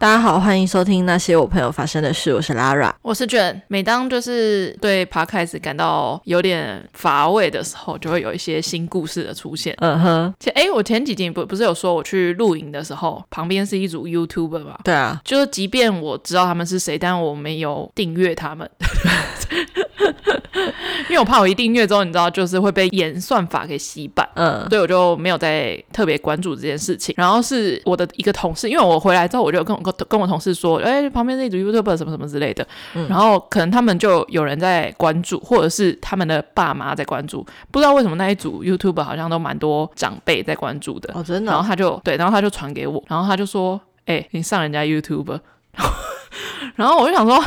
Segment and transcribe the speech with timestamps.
[0.00, 2.32] 大家好，欢迎收听那些我朋友发生的事。
[2.32, 3.60] 我是 Lara，我是卷。
[3.66, 9.74] 每当就是对 Podcast 感到有点乏味的时候，就会有一些新故事的出现。
[9.78, 14.78] 嗯哼，前哎，我前几集不不是有说我去露营的时候，旁边是一组 YouTuber 吧？
[14.84, 18.70] 对啊，就是即便我知道他们是谁，但我没有订阅他们。
[21.08, 27.14] 因为我怕我一订阅之后，你知道，就是会被演算法给洗版，嗯，所以我就没有再特别关注这件事情。
[27.16, 41.52] 然后是我的一个同事，因为我回来之后，我就跟我跟跟我同事说，哎、欸，旁边那组 YouTuber 什么什么之类的，嗯，然后可能他们就有人在关注，或者是他们的爸妈在关注，不知道为什么那一组 YouTuber 好像都蛮多长辈在关注的，哦，真的。
[41.52, 45.40] 然后他就对，然后他就传给我，然后他就说，哎、欸，你上人家 YouTuber。
[46.76, 47.44] 然后我就想说，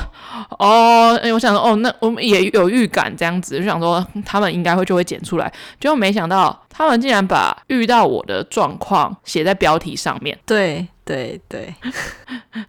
[0.59, 10.37] 哦，我想说，哦，那我们也有预感这样子，就想说他们应该会就会剪出来，结果没想到他们竟然把遇到我的状况写在标题上面。
[10.45, 11.73] 对对对，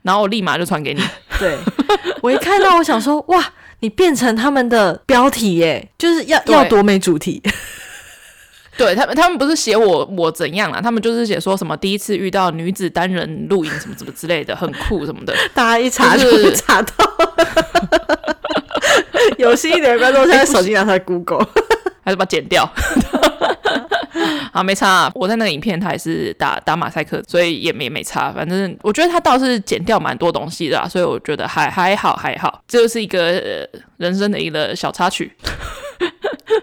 [0.02, 1.02] 然后我立马就传给你。
[1.38, 1.56] 对，
[2.22, 3.44] 我一看到，我想说，哇，
[3.80, 7.42] 你变成他们的标题耶，就是要要多没主题。
[8.84, 15.33] 对他们，他们不是写我我怎样啦，他们就是写说什么第一次遇到女子单人露营什么什么之类的，很酷什么的。
[15.55, 16.92] 大家一查就查到，
[19.39, 21.47] 有心一点的观众现在手机拿出来 Google，
[22.05, 22.69] 还是把它剪掉。
[24.52, 28.30] 好，没差啊，我在那个影片他也是打打马赛克，所以也没没差。
[28.33, 33.41] 反正我觉得他倒是剪掉蛮多东西的，所以我觉得还还好还好，这就是一个
[33.96, 35.33] 人生的一个小插曲。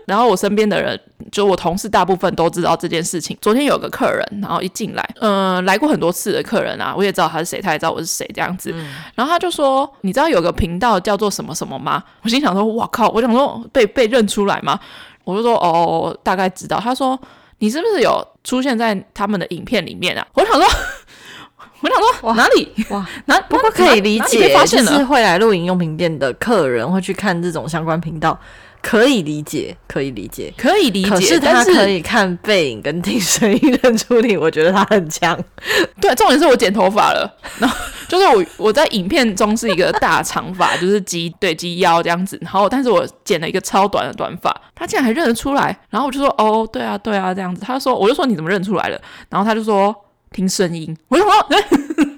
[0.05, 0.99] 然后我身边的人，
[1.31, 3.37] 就我同事，大部分都知道这件事情。
[3.41, 8.71] 昨天有个客人，然后一进来，嗯、呃，来过很多次的客人啊，我也知道他是谁，他也知道我是谁，这样子。
[8.73, 14.79] 嗯、然后他就说：“你知道有个频道叫做什么什么吗？”我心想说：“哇靠！”我想说被被认出来吗？
[15.23, 17.19] 我就说：“哦，大概知道。”他说
[17.59, 20.63] ：“你是不是有出现在他们的影片里面啊？”我想说，
[21.81, 23.07] 我想说哇哪里哇？
[23.25, 28.37] 哪不过可以理解，就是会来露营用品店的客人会去看这种相关频道。
[28.81, 31.09] 可以理解，可以理解，可以理解。
[31.09, 35.37] 可是他可以看背影跟听声音认出你，我觉得他很强。
[36.01, 37.29] 对，重点是我剪头发了，
[37.59, 37.75] 然后
[38.07, 47.61] 就是我我在影片中是一个大长发，就是及对及腰这样子，然后但是我剪了一个超短的短发，他竟然还认得出来，然后我就说哦，对啊，对啊，这样子。
[47.61, 48.99] 他说，我就说你怎么认出来了？
[49.29, 49.95] 然后他就说
[50.31, 50.95] 听声音。
[51.09, 51.31] 我就说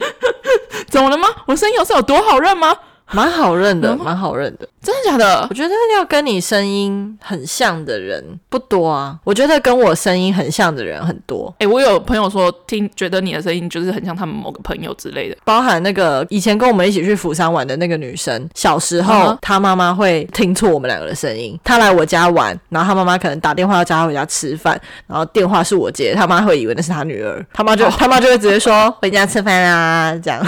[0.90, 1.28] 怎么了吗？
[1.48, 2.76] 我声音有是有多好认吗？
[3.16, 5.48] 蛮好认的，蛮好认的，真的假的？
[5.50, 9.18] 我觉得要跟你声音很像的人不多啊。
[9.24, 11.54] 我觉得跟我声音很像的人很多。
[11.60, 21.60] 哎、欸，我有朋友说听觉得你的声音就是很像他们某个朋友之类的，包含那个以前跟我们一起去釜山玩的那个女生，小时候她妈妈会听错我们两个的声音。
[21.64, 30.42] 她来我家玩，然后她妈妈可能打电话要叫她回家吃饭，然后电话是我接，她妈会以为那是她女儿，她妈就她妈、哦、就会直接说 回家吃饭啊这样。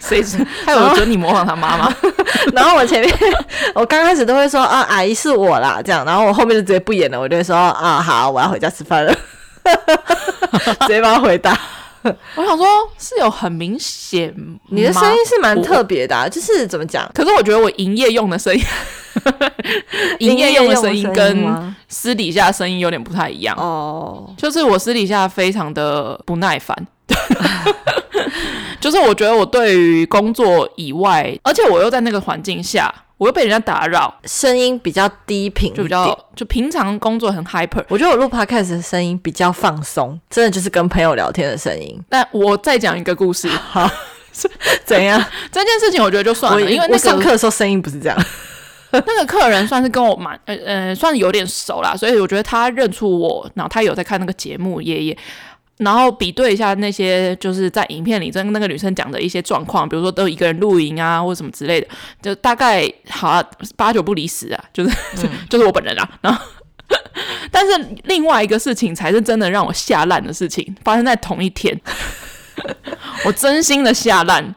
[0.00, 1.94] 谁知 还有准你模仿他妈妈？
[2.52, 3.14] 然后我前面，
[3.74, 6.04] 我刚开始都会说啊，阿姨是我啦，这样。
[6.04, 9.14] 然后我后面就直接不演了，我就会说啊，好，我要回家吃饭了，
[10.82, 11.58] 直接帮他回答。
[12.34, 12.66] 我想说，
[12.98, 14.34] 是有很明显，
[14.70, 17.06] 你的声音是蛮特别的、啊，就是怎么讲？
[17.14, 18.64] 可是我觉得我营业用的声音，
[20.20, 24.32] 营业用的声音跟私底下声音有点不太一样哦。
[24.38, 26.74] 就是我私底下非常的不耐烦。
[28.90, 37.84] 就是我觉得我对于工作以外，而且我又在那个环境下，我又被人家打扰，声音比较低频，就比较就平常工作很 hyper。
[37.88, 42.02] 我觉得我录 podcast 的声音比较放松，真的就是跟朋友聊天的声音。
[42.08, 43.88] 但我再讲一个故事， 好，
[44.84, 45.24] 怎样？
[45.52, 48.18] 这件事情我觉得就算了，因为、那上课的时候声音不是这样。
[48.92, 55.16] 那个客人算是跟我蛮呃呃，算是有点熟啦，所以我觉得他认出我，然后他有在看那个节目，爷爷。
[55.80, 61.88] 然后比对一下那些就是在影片里跟那个女生讲的一些状况，比如说都一个人露营啊，或什么之类的，
[62.20, 63.42] 就大概好啊，
[63.76, 64.90] 八九不离十啊，就是、
[65.22, 66.08] 嗯、 就是我本人啊。
[66.20, 66.44] 然后，
[67.50, 71.80] 但是另外一个事情才是真的让我吓烂的事情，发生在同一天，
[73.24, 74.54] 我真心的吓烂。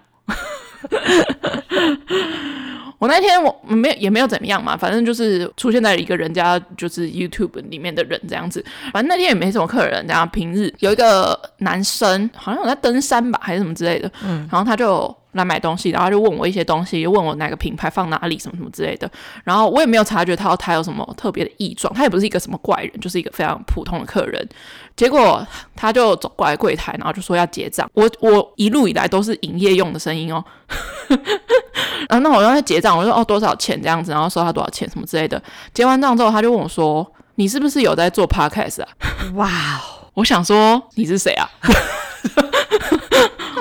[3.03, 8.63] 我那天我没有也没有怎么样嘛，反正就是出现在一个人家就是 YouTube 里面的人这样子，
[8.93, 15.13] 反正那天也没什么客人，然后平日有一个男生好像有在登山吧，还是什么之类的，嗯，然后他就。
[15.33, 19.09] 来买东西，然后就问我一些东西，又问我哪个品牌放哪里，什么什么之类的。
[19.43, 24.47] 然后我也没有察觉他他有什么特别的异状，他也不是一个什么怪人，就是一个非常普通的客人。
[24.95, 25.43] 结果
[25.75, 27.89] 他就走过来柜台，然后就说要结账。
[27.95, 30.45] 我我一路以来都是营业用的声音哦。
[32.09, 35.41] 然后那我让他结账，我说哦多少钱这样子，然后收他多少钱什么之类的。
[35.73, 37.05] 结完账之后，他就问我说
[37.35, 38.87] ：“你是不是有在做 podcast 啊？”
[39.35, 39.49] 哇，
[40.15, 41.49] 我想说你是谁啊？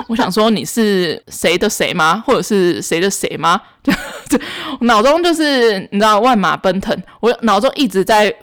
[0.07, 2.21] 我想说你是谁的谁吗？
[2.25, 3.59] 或者是谁的谁吗？
[3.83, 3.91] 就
[4.29, 4.39] 就
[4.81, 8.33] 脑中就是你知道万马奔腾，我脑中一直在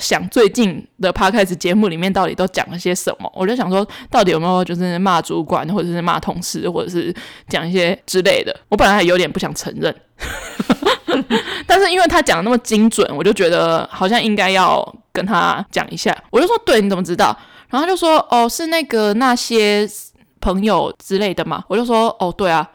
[0.00, 3.30] 想最近的 Podcast 节目里面到底都讲了些什么。
[3.34, 7.14] 我就想说，到底有没有就是骂主管，或者是骂同事，或者是
[7.48, 8.58] 讲一些之类的。
[8.68, 9.94] 我本来还有点不想承认，
[11.66, 14.82] 但是因为他讲的那么精准，我就觉得好像应该要
[15.12, 16.16] 跟他讲一下。
[16.30, 17.36] 我就说，对，你怎么知道？
[17.68, 19.88] 然后他就说，哦，是那个那些。
[20.42, 22.66] 朋友之类的嘛，我就说哦，对啊，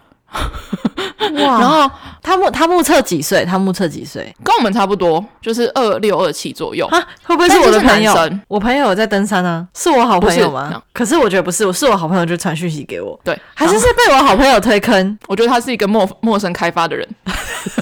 [1.43, 1.89] 哇， 然后
[2.21, 3.43] 他目他目测几岁？
[3.45, 4.33] 他目测几岁？
[4.43, 6.85] 跟我们差不多，就是二六二七左右。
[6.87, 8.13] 啊，会不会是我的朋友？
[8.47, 10.81] 我朋友在登山啊，是我好朋友吗？
[10.93, 15.17] 可是我觉得不是，我是我好朋友就传讯息给我，对，还是是被我好朋友推坑？
[15.27, 17.07] 我觉得他是一个陌陌生开发的人。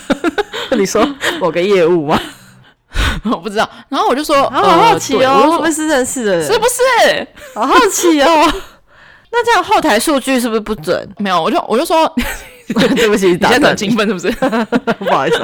[0.77, 1.07] 你说
[1.39, 2.19] 某个业务吗？
[3.25, 3.69] 我不知道。
[3.89, 6.45] 然后我就说，好好奇哦，会不会是认识的人？
[6.51, 7.27] 是不是？
[7.53, 8.53] 好好奇哦。
[9.35, 11.09] 那这样后台数据是不是不准？
[11.18, 12.07] 没有，我就我就说，
[12.95, 14.31] 对不起， 你现在很兴奋是不是？
[15.00, 15.39] 不好意思。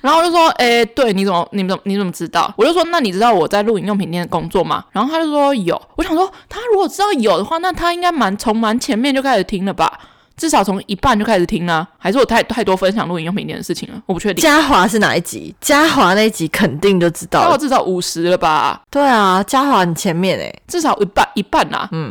[0.00, 2.52] 然后我就说，哎、欸，对，你怎么，你怎么，你怎么知道？
[2.58, 4.84] 我就说，那你知道我在露营用品店工作吗？
[4.90, 5.80] 然后他就说有。
[5.94, 9.90] 我想说，他如果知道有的话，那他应该蛮从蛮前面就开始听了吧？
[10.36, 11.86] 至少从一半就开始听啊？
[11.96, 14.02] 还是我太太多分享露营用品店的事情了？
[14.06, 14.42] 我不确定。
[14.42, 15.54] 嘉华是哪一集？
[15.60, 17.52] 嘉华那一集肯定就知道了。
[17.52, 18.82] 我至少五十了吧？
[18.90, 21.88] 对啊，嘉华很前面诶，至少一半一半啊。
[21.92, 22.10] 嗯。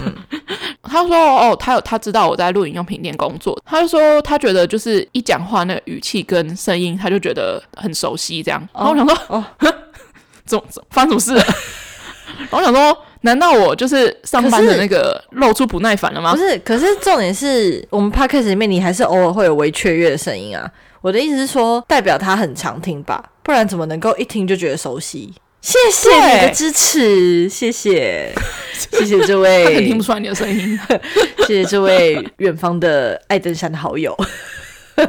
[0.00, 0.14] 嗯，
[0.82, 8.66] 他说哦，他有他知道我在露营用品店工作，他就说他觉得就是一讲话那个语气跟声音，他就觉得很熟悉这样。
[8.74, 9.44] 然后我想说哦，
[10.46, 11.54] 怎么怎么发生什么事了？
[12.50, 16.32] 然后我想说，难道我就是上班的那个露出不耐烦了吗？
[16.32, 20.70] 不是，可是重点是我们 podcast 里面你还是偶尔会有微雀跃的声音啊。
[21.00, 25.32] 我的意思是说，代表他很常听吧，不然怎么能够一听就觉得熟悉？
[25.60, 28.32] 谢谢你的支持，谢谢，
[28.92, 30.78] 谢谢这位，他可能听不出来你的声音，
[31.46, 34.16] 谢谢这位远方的爱登山的好友，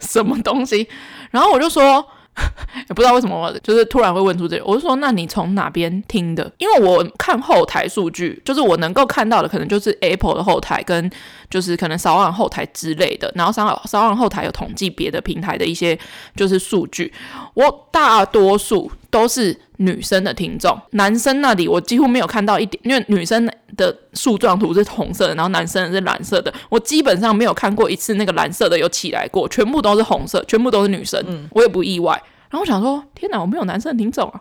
[0.00, 0.88] 什么东西？
[1.30, 2.06] 然后我就说。
[2.88, 4.64] 也不知道为什么，就是突然会问出这个。
[4.64, 6.50] 我就说，那你从哪边听的？
[6.58, 11.10] 因为我看后台数据，就是我能够看到的，可能就是 Apple 的后台跟
[11.48, 13.32] 就是可能扫网后台之类的。
[13.34, 15.98] 然后 SoundOn 后台有统计别的平台的一些
[16.34, 17.12] 就是数据。
[17.54, 26.52] 我大多数都是女生的听众，男生那里我几乎没有看到一点，因为女生的树状图是红色的，然后男生的是蓝色的。
[26.68, 31.18] 我基本上没有看过一次那个蓝色的有起来过，全部都是红色，全部都是女生。
[31.26, 32.12] 嗯，我也不意外。
[32.50, 34.40] 然后我想说，天哪，我没有男生的听众啊！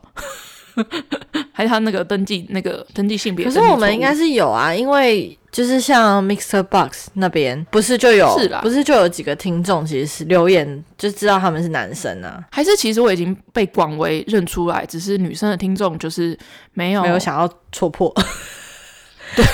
[1.53, 3.45] 还是他那个登记那个登记性别？
[3.45, 12.43] 可是我们应该是有啊，因为就是像 MixerBox 那边不是就有，是啦，不是就有几个听众其实是留言就知道他们是男生啊？
[12.51, 16.37] 还是其实我已经被广为认出来，只是女生的听众就是
[16.73, 18.13] 没有没有想要戳破？
[19.33, 19.45] 对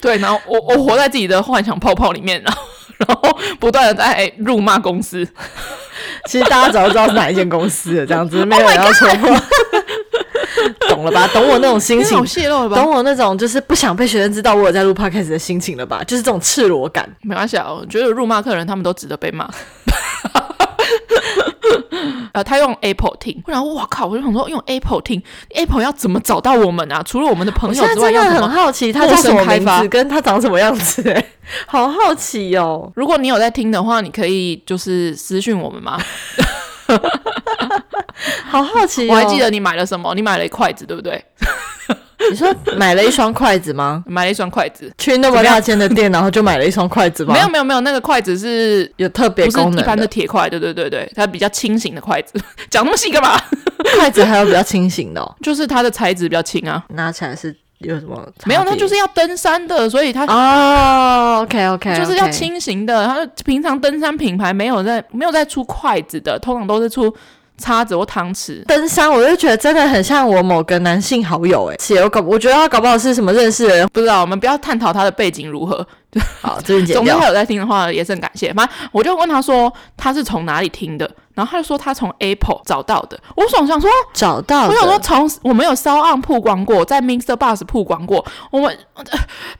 [0.00, 2.62] 对，然后我我活在自己的幻想泡泡里面，然后
[2.98, 5.24] 然后不断的在辱骂公司。
[6.28, 9.30] 其实大家早就知道是哪一间公司了，这样子 没有人要戳破，
[10.88, 11.26] 懂了吧？
[11.32, 12.18] 懂我那种心情，
[12.70, 16.02] 懂我那种就是不想被学生知道我有在录 podcast 的心情了吧？
[16.06, 17.08] 就是这种赤裸感。
[17.22, 19.48] 没关系啊，我觉得辱骂客人他们都值得被骂。
[22.32, 25.22] 呃，他用 Apple 听，然后我靠，我就想说用 Apple 听
[25.54, 27.02] ，Apple 要怎么找到我们啊？
[27.02, 31.12] 除了我们的朋友之外，要很好奇他叫什么名字，跟他长什么样子、欸？
[31.14, 31.26] 哎，
[31.66, 32.92] 好好奇哦。
[32.94, 35.98] 如果你有在听的话，你可以就是私讯我们吗？
[38.48, 40.14] 好好奇、哦，我还记得你买了什么？
[40.14, 41.22] 你买了一筷子，对不对？
[42.30, 44.02] 你说买了一双筷子吗？
[44.06, 47.34] 买了一双筷子，去那么大间的店，然后就买了一双筷子吗？
[47.34, 52.40] 没有没有没有，那个筷子是有特别功能，一般的铁筷，对对对对，它比较轻型的筷子。
[52.70, 53.38] 讲那么细干嘛？
[53.96, 58.26] 筷子还有比较轻型的、哦，就是它的材质比较轻啊，拿起来是有什么？
[58.46, 63.06] 没有，那就是要登山的，所以它哦，OK OK，就是要轻型的。
[63.06, 67.14] 它平常登山品牌没有在没有在出筷子的，通常都是出。
[67.58, 75.86] 叉子或汤匙，登山我就觉得真的很像我某个男性好友哎，我搞我觉得他搞不好是什么认识的人，不知道，我们不要探讨他的背景如何。
[76.40, 76.86] 好，这边。
[76.86, 78.52] 总之他有在听的话也是很感谢。
[78.54, 83.18] 反正我就问他说他是从哪里听的，然后他就说他从 Apple 找到的。
[83.36, 88.78] 我想想说找到，我想说从我们有 SoundOn 曝光过，在 Mixer Bus 曝光过，我们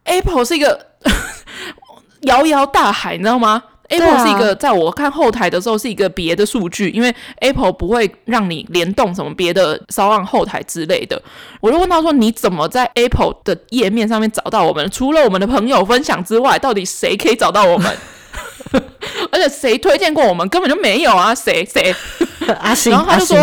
[0.05, 0.87] Apple 是一个
[2.23, 11.21] 摇摇大海，你知道吗？Apple 是一个，在我看后台的时候是一个别的数据，因为 Apple 不会让你联动什么别的 SoundOn 后台之类的。
[11.61, 14.91] 我就问他说：“你怎么在 Apple 的页面上面找到我们？
[14.91, 17.97] 除了我们的朋友分享之外，到底谁可以找到我们？
[19.33, 20.49] 而且谁推荐过我们？
[20.49, 21.35] 根本就没有啊！
[21.35, 21.95] 谁谁？
[22.61, 22.93] 阿星。
[22.93, 23.39] 然后他就说：‘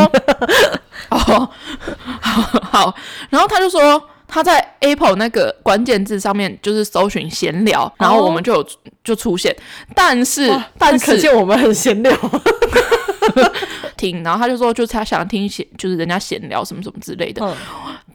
[1.10, 1.50] 哦，
[2.22, 2.96] 好，好。’
[3.30, 4.02] 然后他就说。”
[4.34, 8.68] 他在 Apple 那个关键字上面就是搜寻闲聊，然后我们就有
[9.04, 9.56] 就出现，
[9.94, 12.12] 但是但是可见我们很闲聊。
[13.96, 17.46] 听，然后他就说，就他想听闲，就是人家闲聊什么什么之类的。
[17.46, 17.56] 嗯、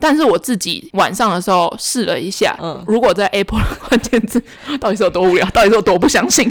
[0.00, 4.42] 但是我自己晚上的时候试了一下，嗯，如果在 Apple 的 关键字，
[4.80, 6.50] 到底是有多无聊，到底是有多不相信？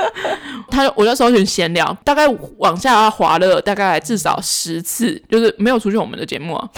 [0.70, 2.26] 他就我就搜寻闲聊，大概
[2.56, 6.68] 往下滑了大概至少十次，就是没有出现我们的节目啊。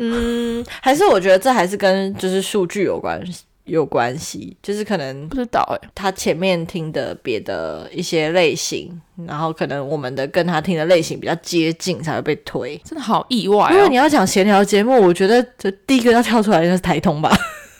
[0.00, 3.44] 嗯，还是我觉得这还是跟就是数据有关系。
[3.66, 12.76] 有关系，就是可能不知道哎，他前面听的别的一些类型，然后可能我们的跟他听的类型比较接近，才会被推。
[12.84, 13.72] 真的好意外哦！
[13.72, 17.30] 因为你要讲闲聊节目，我觉得这第一个要跳出来就是台通吧。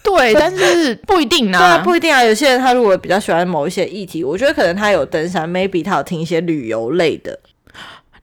[0.04, 1.58] 对，但是不一定呢。
[1.58, 2.22] 对啊，不一定啊。
[2.22, 7.36] 有些人他如果比较喜欢某一些议题，我觉得可能他有登山，maybe 他有听一些旅游类的。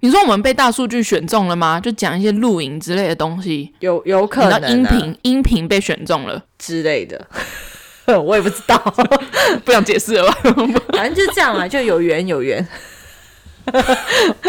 [0.01, 1.80] 你说我们被大数据选中了吗？
[1.80, 7.25] 就讲一些露营之类的东西，有有可能、啊、音频音频被选中了之类的，
[8.22, 8.77] 我也不知道，
[9.66, 10.38] 不想解释了吧？
[10.94, 12.66] 反正就这样嘛，就有缘有缘，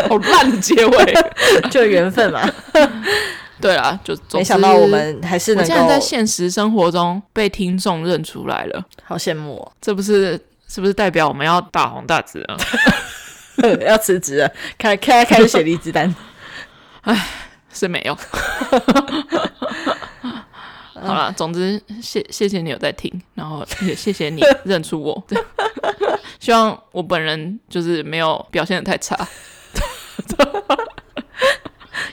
[0.09, 1.15] 好烂的结尾，
[1.71, 2.49] 就缘分嘛。
[3.61, 9.73] 对啊，就没想到我们还是能够现在在现实生活中被听众认出来了，好羡慕哦！
[9.81, 10.39] 这不是
[10.69, 12.57] 是不是代表我们要大红大紫啊？
[13.87, 16.15] 要辞职了，开开开始写离职单。
[17.03, 17.27] 哎，
[17.73, 18.17] 是没有。
[21.01, 25.25] 好了，总之谢谢谢你有在听，然后也谢谢你认出我。
[25.29, 25.41] 对，
[26.41, 29.17] 希望我本人就是没有表现的太差。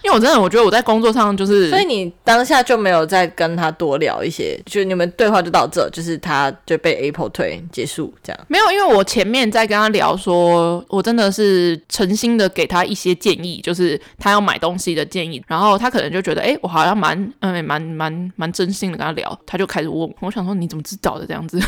[0.05, 8.39] 因为我真的，我觉得我在工作上就是，所以你当下就没有再跟他多聊一些，就你们对话就到这，就是他就被 Apple 推结束这样。
[8.47, 21.59] 没有，因为我前面在跟他聊说，我真的是诚心的给他一些建议，就是他要买东西的建议，然后他可能就觉得，哎，我好像蛮嗯蛮蛮蛮真心的跟他聊，他就开始问，我想说你怎么知道的这样子，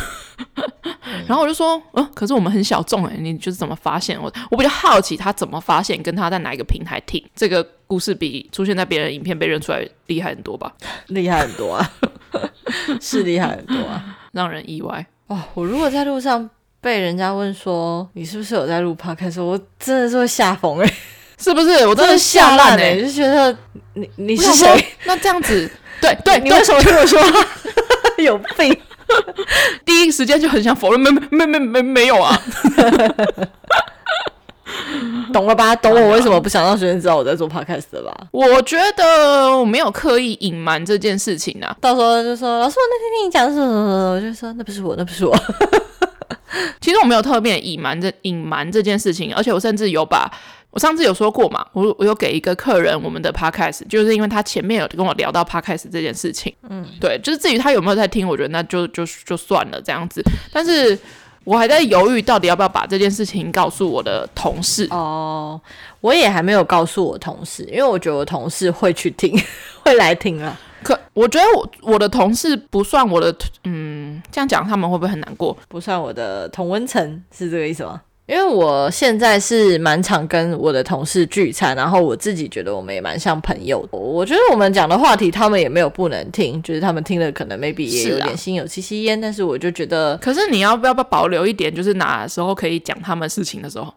[1.26, 4.32] 然后我就说，嗯，可是我们很小众哎，你就是怎么发现我？
[4.52, 7.68] 我比较好奇他怎么发现，跟他在哪一个平台听这个。
[7.88, 10.72] 故事比出现在别人影片被认出来厉害很多吧？
[11.08, 11.92] 厉害很多啊，
[13.02, 15.42] 是厉害很多啊，让人意外哦。
[15.54, 16.50] 我如果在路上
[16.82, 20.94] 被人家问说你是不是有在录 Podcast，我真的是会吓疯哎，
[21.40, 21.88] 是不是？
[21.88, 23.56] 我真的吓烂哎，就觉得
[23.94, 24.86] 你你是谁？
[25.06, 25.70] 那这样子，
[26.02, 27.20] 对对，你为什么跟我说？
[28.24, 28.76] 有病！
[29.86, 32.38] 第一时间就很想否认，没没没没没有啊。
[35.34, 35.76] 懂了吧？
[35.76, 38.28] 懂我为什么不想让学生知道我在做 podcast 的吧？
[38.32, 41.76] 我觉得我没有刻意隐瞒这件事情啊。
[41.82, 45.36] 到时候就说老师，我那天听你讲什么什么，我就说那不是我，那不是我。
[46.80, 50.32] 其实我没有特别隐瞒这隐瞒这件事情，而且我甚至有把
[50.72, 56.54] 我上次有说过嘛，我我有给一个客人我们的 podcast，就是因为他前面有跟我聊到 podcast 这件事情。
[56.70, 60.98] 嗯，对，就是至于他有没有在听，我觉得那就就就算了这样子，但是。
[61.48, 64.86] 我还在犹豫，到底要不要把这件事情告诉我的同事。
[64.92, 65.58] 哦，
[66.02, 69.34] 我也还没有告诉我同事，因为我觉得我同事会去听，
[69.82, 70.60] 会来听啊。
[70.84, 75.56] 可我觉得我我的同事不算我的，嗯，这样讲他们会不会很难过？
[75.70, 78.02] 不算我的同温层，是这个意思吗？
[78.28, 83.98] 因为我现在是蛮常跟我的同事聚餐，然后我自己觉得我们也蛮像朋友的。
[83.98, 93.94] 我觉得我们讲的话题，他们也没有不能听，就是他们听了可能 maybe 也有点心有戚戚焉，但是我就觉得，可是你要不要不保留一点，就是哪时候可以讲他们事情的时候，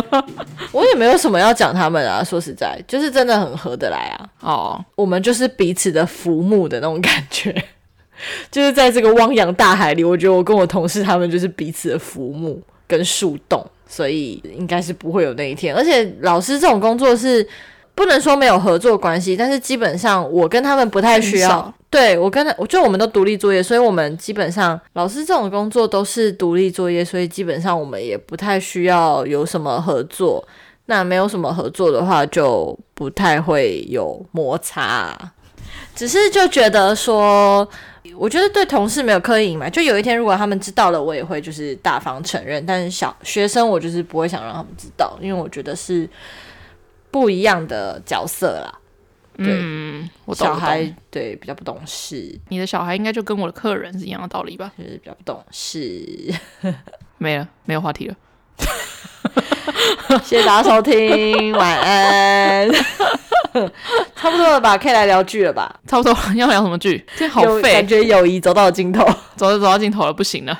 [0.70, 2.22] 我也没有什么要讲他们啊。
[2.22, 4.28] 说实在，就是真的很合得来啊。
[4.40, 7.64] 哦，我们就是彼此的浮木的那种感觉，
[8.52, 12.60] 就是在这个汪洋大海里，我觉得我跟我同事他们就是彼此的浮木。
[12.86, 15.74] 跟树洞，所以应该是不会有那一天。
[15.74, 17.46] 而且老师这种工作是
[17.94, 21.72] 不能说没有合作关系，但是基本上我跟他们不太需要。
[21.88, 30.46] 对，我跟他，我就我们都独立作业，所以我们基本上老师这种工作都是独立作业，所以基本上我们也不太需要有什么合作。
[30.86, 35.16] 那没有什么合作的话，就不太会有摩擦。
[35.94, 37.66] 只是就觉得说。
[38.18, 42.64] 我觉得对同事没有刻意隐瞒，就有一天如果他们知道了，我也会就是大方承认。
[42.64, 46.08] 但是小学生我就是不会想让他们知道，因为我觉得是
[47.10, 48.78] 不一样的角色啦。
[49.36, 54.72] 对，嗯，我懂，小孩对比较不懂事，你的小孩应该就跟我的客人是一样的道理吧？
[54.78, 56.32] 就是比较不懂事。
[57.18, 58.16] 没了，没有话题了。
[60.24, 62.70] 谢谢大家收听，晚安。
[64.14, 65.74] 差不多了吧，可以来聊剧了吧？
[65.86, 67.04] 差不多，要聊什么剧？
[67.16, 69.02] 这好废，感觉友谊走到了尽头，
[69.34, 70.58] 走着走到尽头了，不行了。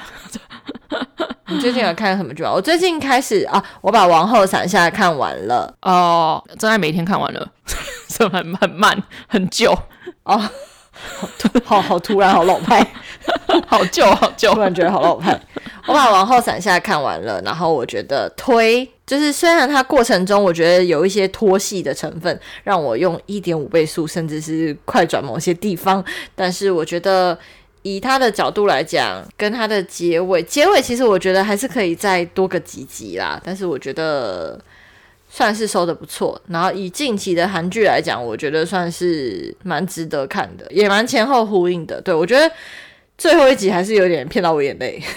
[1.49, 2.51] 你最近有看什么剧啊？
[2.53, 7.49] 我最近开始啊，我把《王后伞下》看完了哦，真爱每天看完了，
[8.09, 9.77] 这很很慢，很久
[10.25, 10.43] 哦。
[11.65, 12.87] 好好突然，好老派，
[13.67, 15.39] 好旧，好旧，突然觉得好老派。
[15.87, 27.39] 我把《王后伞下》看完了，然后我觉得推就是虽然它过程中我觉得有一些拖戏的成分，让我用一点五倍速甚至是快转某些地方，但是我觉得
[27.83, 33.41] 以他的角度来讲，跟他的结尾，结尾其实我觉得还是可以再多个几集啦。
[33.45, 34.61] 但是我觉得
[35.37, 36.41] 算是收的不错。
[36.49, 42.01] 然后以近期的韩剧来讲，我觉得算是蛮值得看的，也蛮前后呼应的。
[42.01, 42.51] 对，我觉得
[43.19, 45.03] 最后一集还是有点骗到我眼泪。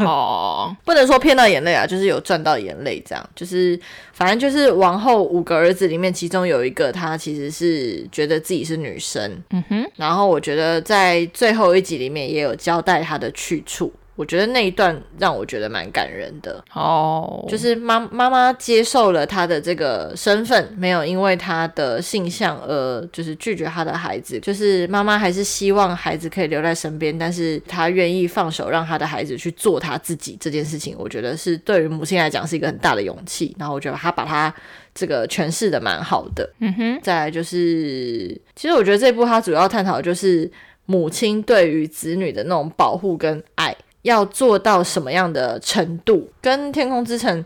[0.00, 3.78] 哦，不能说骗到眼泪啊，就是有赚到眼泪，这样就是
[4.12, 13.92] 反正就是王后五个儿子里面，其中有一个他其实是觉得自己是女生，嗯哼，然后我觉得在最后一集里面也有交代他的去处。
[14.18, 17.48] 我觉得那一段让我觉得蛮感人的哦，oh.
[17.48, 33.54] 就是妈妈妈接受了他的这个身份，没有因为他的性向而就是拒绝他的孩子，就是妈妈还是希望孩子可以留在身边，但是他愿意放手让他的孩子去做他自己这件事情，我觉得是对于母亲来讲是一个很大的勇气。
[33.56, 34.52] 然后我觉得他把他
[34.92, 36.98] 这个诠释的蛮好的，嗯哼。
[37.00, 40.50] 再来就是，其实我觉得这部他主要探讨的就是
[40.86, 43.76] 母亲对于子女的那种保护跟爱。
[44.02, 46.30] 要做到什么样的程度？
[46.40, 47.42] 跟《天空之城》，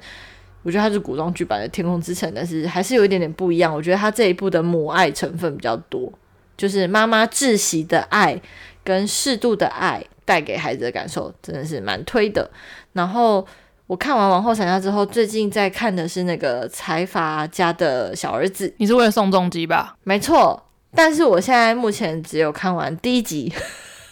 [0.63, 3.75] 我觉得它是古装剧版的《天空之城》，但是还是有一点点不一样。
[3.75, 6.13] 我觉得它这一部的母爱成分比较多，
[6.57, 8.41] 就是妈妈窒息的爱
[8.85, 12.49] 跟适度的爱带给孩子的感受，真的是蛮推的。
[12.93, 13.47] 然后
[13.87, 18.73] 我看完《王后伞下》之后，最近在看的是那个财阀家的小儿子。
[18.77, 19.97] 你是为了宋仲基吧？
[20.05, 20.63] 没错，
[20.95, 23.53] 但是我现在目前只有看完第一集。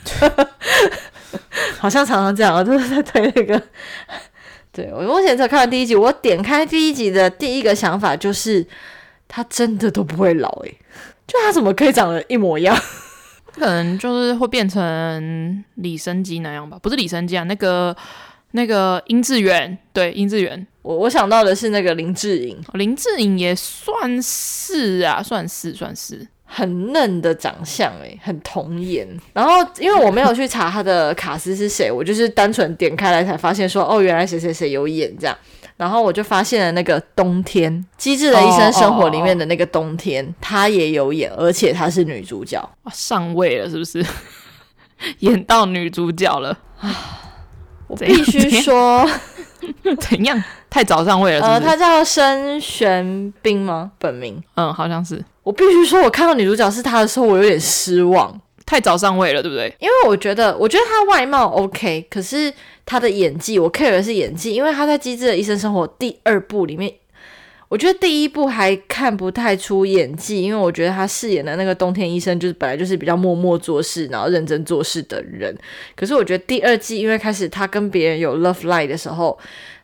[1.78, 3.62] 好像常常这样，我都是在推那个。
[4.72, 8.64] 对，我目前才看完第一集，我点开第一集的第一个想法就是，
[9.26, 10.78] 他真的都不会老诶，
[11.26, 12.76] 就他怎么可以长得一模一样？
[13.52, 16.78] 可能就是会变成李昇基那样吧？
[16.80, 17.94] 不是李昇基啊，那个
[18.52, 20.64] 那个殷志源，对，殷志源。
[20.82, 26.26] 我我想到的是那个林志颖，林志颖也算是啊，算是算是。
[26.52, 29.06] 很嫩的长相，诶，很童颜。
[29.32, 35.36] 然后，因为我没有去查他的卡司是谁，我就是单纯点开来才发现说，哦，原来谁谁谁有演这样。
[35.76, 44.04] 然后我就发现了那个冬天，《机智的医生生活》里面的那个冬天，他也有演，而且她是女主角，哇 上位了是不是？
[45.20, 46.90] 演到女主角了啊！
[47.86, 49.08] 我必须说，
[50.00, 50.42] 怎样？
[50.68, 51.50] 太早上位了是是？
[51.50, 53.90] 呃，他叫申玄彬吗？
[53.98, 54.42] 本名？
[54.54, 55.22] 嗯，好像是。
[55.42, 59.74] 我必须说，我看到女主角是他的时候，我有点失望，太早上位了，对不对？
[59.80, 62.52] 因为我觉得，我觉得他外貌 OK，可是
[62.86, 66.92] 他的演技，我 care 的是演技，因为他在《机智的医生生活》第二部里面，
[67.70, 75.56] 我觉得第一部还看不太出演技，因为我觉得他饰演的那个冬天医生，就是本来就是比较默默做事，然后认真做事的人。
[75.96, 79.38] 可是我觉得第二季，因为开始他跟别人有 love life 的时候。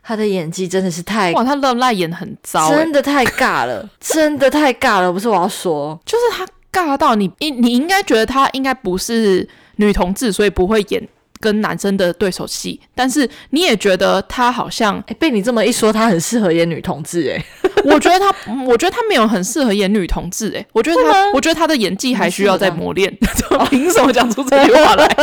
[0.09, 5.13] 他的演技真的是太哇，他 Love Live 演很糟，真的太尬了，真的太尬了。
[5.13, 11.09] 不是我要说， 就是他尬到你，你你应该觉得他应该不是女同志，所以不会演
[11.41, 12.81] 跟男生的对手戏。
[12.95, 17.31] 但是你也觉得他好像，哎，被你这么一说，他很适合演女同志。
[17.31, 17.45] 哎，
[17.85, 18.35] 我觉得他，
[18.67, 20.53] 我觉得他没有很适合演女同志。
[20.57, 23.13] 哎，我觉得他，我觉得他的演技还需要再磨练。
[23.71, 25.09] 凭什么讲出这句话来？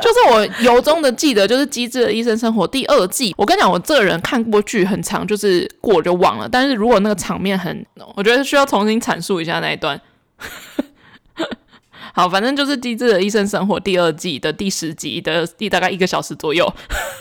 [0.00, 3.34] 就是我由衷的记得，就是《机智的医生生活》第二季。
[3.36, 6.48] 我跟你讲，我这个人看过剧很长，就是过就忘了。
[6.50, 7.84] 但是如果那个场面很，
[8.16, 10.00] 我觉得需要重新阐述一下那一段。
[12.12, 16.70] 好，反正就是《机智的医生生活》第二季的第十集的第大概一个小时左右，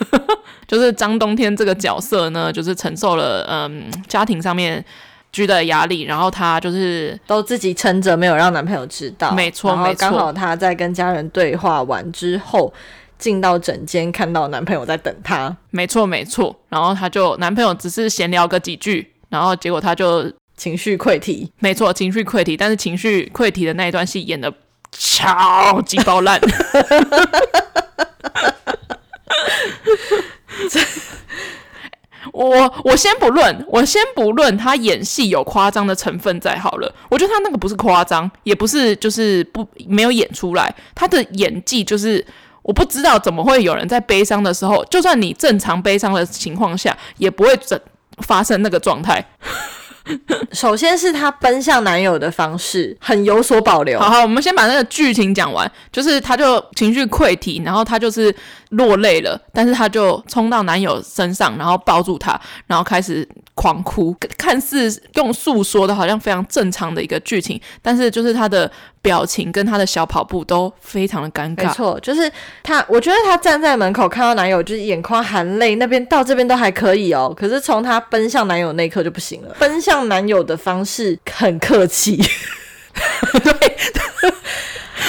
[0.68, 4.84] 就是张冬天这个角色呢，就是承受了嗯家庭上面。
[5.32, 9.32] 巨大的压力，然后她就是都自己撑着，没有让男朋友知道。
[9.32, 9.96] 没错，没错。
[10.00, 12.74] 刚好她在跟家人对话完之后，
[13.20, 15.56] 进到诊间，看到男朋友在等她。
[15.70, 16.60] 没错，没错。
[16.70, 20.26] 然后她就男朋友只是闲聊个几句，然后结果她就
[20.58, 21.48] 情绪溃堤。
[21.60, 22.58] 没错，情绪溃堤。
[22.58, 24.52] 但是情绪溃堤的那一段戏演得
[24.92, 26.40] 超级爆烂。
[32.32, 42.26] 我我先不论，我先不论他演戏有夸张的成分在好了，我觉得他那个不是夸张，也不是就是不没有演出来，他的演技就是
[42.62, 47.78] 我不知道怎么会有人在悲伤的时候，就算你正常悲伤的情况下，也不会整
[48.20, 49.26] 发生那个状态。
[50.54, 54.00] 首先是她奔向男友的方式很有所保留。
[54.00, 58.34] 好好，我们先把那个剧情讲完，就是她就情绪溃堤，然后她就是
[58.70, 71.68] 落泪了，但是她就冲到男友身上，然后抱住他，然后开始狂哭，看似用诉说的好像非常正常的一个剧情，但是就是她的表情跟她的小跑步都非常的尴尬。
[71.68, 82.18] 没错，就是她，我觉得她站在门口看到男友，就是眼眶含泪，那边到这边都还可以哦，可是从她奔向男友那一刻就不行了，奔向男友的方式很客气，
[83.44, 83.76] 对。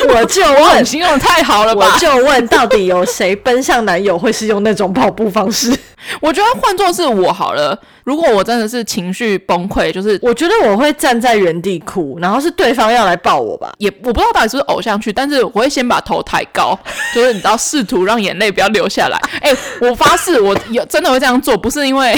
[0.08, 1.92] 我就问，形容太好了吧？
[1.92, 5.76] 我就问，到底有谁奔向男友会是用那种跑步方式？
[6.20, 16.78] 我觉得换作是我好了，如果我真的是情绪崩溃，就是我觉得我会站在原地哭，然后是对方要来抱我吧，也我不知道到底是不是偶像剧，但是我会先把头抬高，
[17.14, 19.20] 就是你知道，试图让眼泪不要流下来。
[19.42, 22.16] 哎、欸，我发誓，我有真的会这样做，不是因为，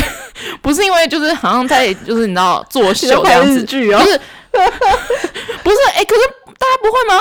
[0.63, 4.21] 不是因为就是好像在就是你知道作秀这样子，剧哦，不是，
[5.65, 6.21] 不是，哎、欸，可是
[6.59, 7.21] 大家不会吗？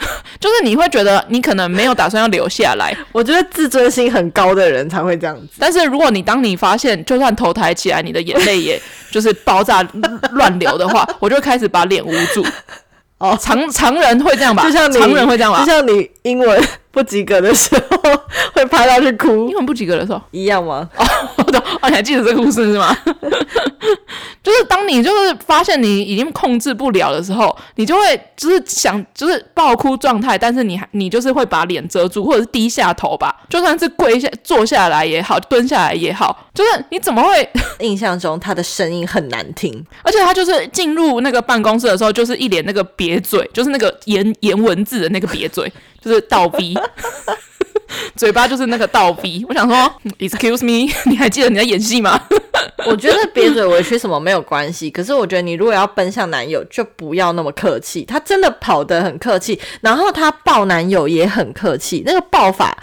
[0.40, 5.48] 就是你会觉得你可能没有打算要留下来， 我觉得自尊心很高的人才会这样子。
[5.58, 9.82] 但是如果你当你发现就算头抬起来，你的眼泪也就是爆炸
[10.32, 12.44] 乱流的话， 我就开始把脸捂住。
[13.18, 14.62] 哦，常常人会这样吧？
[14.64, 15.60] 就像常人会这样吧？
[15.60, 17.98] 就像你英文不及格的时候
[18.54, 20.88] 会拍到去哭，英文不及格的时候一样吗？
[20.96, 21.04] 哦，
[21.36, 21.60] 我懂。
[21.80, 22.96] 哦，你还记得这个故事是吗？
[24.42, 37.48] 就是当你就是发现你已经控制不了的时候，你就会就是想就是爆哭状态，但是你还你就是会把脸遮住，或者是低下头吧，就算是跪下坐下来也好，蹲下来也好，就是你怎么会
[37.80, 45.70] 印象中他的声音很难听，而且他就是进入那个办公室的时候，就是一脸那个瘪嘴，就是那个言言文字的那个瘪嘴，
[46.02, 46.76] 就是倒逼。
[48.16, 52.20] 嘴巴就是那个倒逼，我想说，Excuse me，你还记得你在演戏吗？
[52.86, 58.04] 我觉得瘪嘴委屈什么没有关系，可是我觉得你如果要奔向男友，就不要那么客气。
[58.04, 62.76] 他真的跑得很客气，然后他抱男友也很客气，那个抱法，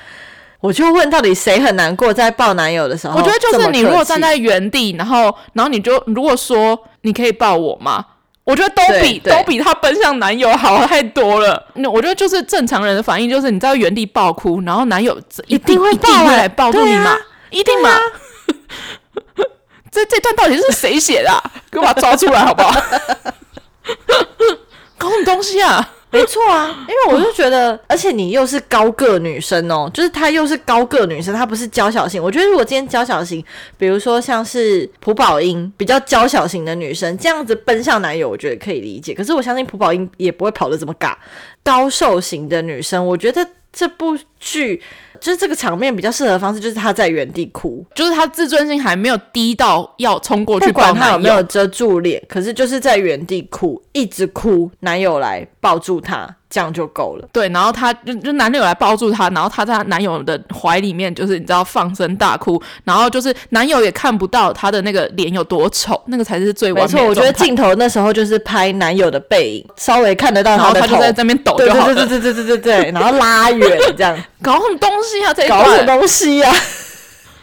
[0.59, 3.17] 我就问到底谁很难过在抱男友的时候？
[3.17, 8.05] 我觉得就是你如果站在原地，然后然后你就如果说你可以抱我吗？
[8.47, 11.61] 我觉得都比都比他奔向男友好太多了。
[11.73, 17.17] 那我觉得就是正常人的反应，就是你在原地爆哭，然后男友一定会一定会来抱住你嘛，
[17.49, 17.89] 一定嘛。
[19.91, 21.43] 这这段到底是谁写的？
[21.69, 22.71] 给我把它抓出来好不好？
[24.97, 25.85] 搞什么东西啊？
[26.09, 32.21] 没错啊， 因为我就觉得，而且你又是高个女生哦，就是她又是高个女生，她不是娇小型。
[32.21, 33.43] 我觉得如果今天娇小型，
[33.77, 39.13] 比如说像是朴宝英比较娇小型的女生，这样子奔向男友，我觉得可以理解。
[39.13, 41.13] 可是我相信朴宝英也不会跑得这么尬。
[41.63, 44.81] 高瘦型的女生，我觉得这部剧。
[45.19, 57.27] 就是这个场面比较适合的方式，就是他在原地哭，就是他自尊心还没有低到要冲过去，不管他有没有遮住脸，可是就是在原地哭，一直哭，男友来抱住他，这样就够了。
[57.33, 66.93] 对，然后他就就男友来抱住他，然后他在男友的怀里面，就是你知道放声大哭，然后就是男友也看不到他的那个脸有多丑，那个才是最完美。
[66.93, 70.95] 没错，我觉得镜头那时候就是拍男友的背影，稍微看得到他的头。
[70.95, 71.25] 对对
[71.67, 75.33] 对对对对对对，然后拉远这样，搞什么东西啊？
[75.49, 76.49] 搞什么东西啊？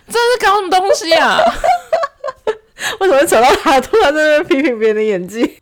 [0.07, 1.39] 这是搞什么东西啊？
[3.01, 3.81] 为什么扯到他？
[3.81, 5.59] 突然在那边批评别人的演技？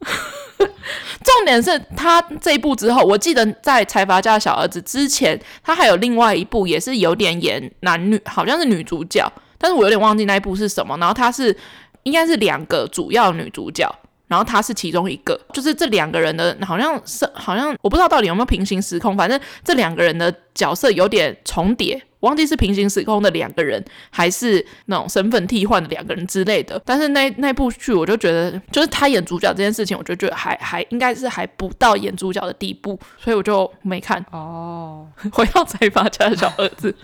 [1.25, 10.97] 重点是他这一部之后，我记得在财阀家的小儿子之前，他还有另外一部也是有点演男女，好像是女主角，但是我有点忘记那一部是什么。
[10.99, 11.57] 然后他是
[12.03, 13.89] 应该是两个主要女主角，
[14.27, 22.03] 然后他是其中一个，就是这两个人的好像是好像我不知道到底有没有平行时空，反正这两个人的角色有点重叠。
[22.23, 26.81] 忘记是平行时空的两个人，还是那种身份替换的两个人之类的。
[26.85, 34.25] 但是那那部剧，我就觉得，就是他演主角这件事情，我就觉得还还应该是还不到演主角的地步，所以我就没看。
[34.33, 36.95] 哦，回到财阀家的小儿子，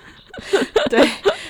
[0.90, 1.00] 对，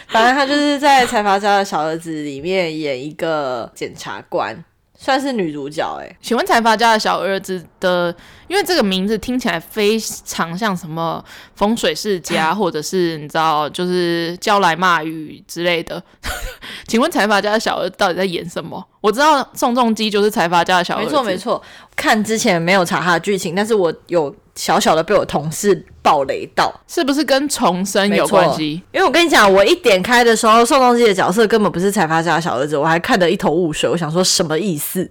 [0.09, 4.65] 反正他就是在财阀家的小儿子里面演一个检察官。
[5.01, 8.13] 算是女主角哎、欸，请问财阀家的小儿子的，
[8.49, 16.03] 因为这个名字听起来非常像什么风水世家， 或者是你知道，就是叫来骂雨之类的。
[16.89, 18.85] 请问财阀家的小儿子到底在演什么？
[19.01, 21.63] 我知道宋仲基就是财阀家的小儿子，没错没错。
[21.95, 24.35] 看之前没有查他的剧情，但是我有。
[24.59, 28.73] 小小的被我同事暴雷到，是不是跟重生有关系？
[28.91, 33.89] 因为我跟你讲，我一点开的时候，宋仲基的角色根本不是财阀家的小儿子，我还看得一头雾水。
[33.89, 35.09] 我想说什么意思？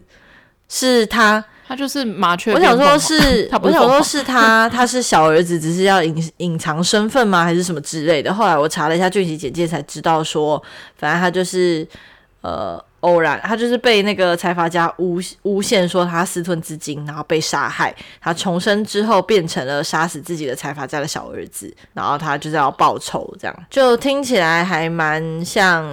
[0.67, 2.53] 是他，他就是麻雀。
[2.53, 7.45] 我想说是， 我想说是他， 他是小儿子，只是要隐隐藏身份吗？
[7.45, 8.33] 还是什么之类的？
[8.33, 10.61] 后来我查了一下剧情简介，才知道说，
[10.97, 11.87] 反正他就是
[12.41, 12.83] 呃。
[13.01, 17.95] 偶然，他就是被那个财阀家诬诬陷说他私吞资金，然后被杀害。
[18.19, 25.85] 他重生之后变成了杀死自己的财阀家的小儿子，然后他就是要报仇，这样就听起来还蛮像。